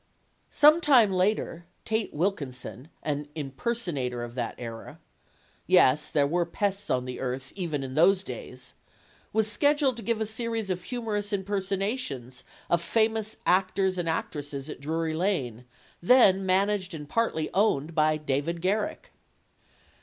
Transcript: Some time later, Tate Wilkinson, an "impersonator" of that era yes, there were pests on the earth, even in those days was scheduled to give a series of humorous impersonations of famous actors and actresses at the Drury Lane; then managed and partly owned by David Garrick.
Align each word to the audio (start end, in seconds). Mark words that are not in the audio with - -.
Some 0.49 0.81
time 0.81 1.11
later, 1.13 1.67
Tate 1.85 2.11
Wilkinson, 2.11 2.89
an 3.03 3.27
"impersonator" 3.35 4.23
of 4.23 4.33
that 4.33 4.55
era 4.57 4.99
yes, 5.67 6.09
there 6.09 6.25
were 6.25 6.43
pests 6.43 6.89
on 6.89 7.05
the 7.05 7.19
earth, 7.19 7.53
even 7.55 7.83
in 7.83 7.93
those 7.93 8.23
days 8.23 8.73
was 9.31 9.47
scheduled 9.47 9.95
to 9.97 10.01
give 10.01 10.19
a 10.19 10.25
series 10.25 10.71
of 10.71 10.85
humorous 10.85 11.31
impersonations 11.31 12.43
of 12.67 12.81
famous 12.81 13.37
actors 13.45 13.99
and 13.99 14.09
actresses 14.09 14.71
at 14.71 14.77
the 14.77 14.81
Drury 14.81 15.13
Lane; 15.13 15.65
then 16.01 16.47
managed 16.47 16.95
and 16.95 17.07
partly 17.07 17.51
owned 17.53 17.93
by 17.93 18.17
David 18.17 18.59
Garrick. 18.59 19.11